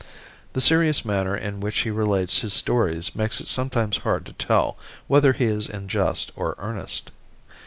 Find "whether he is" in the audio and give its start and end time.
5.05-5.67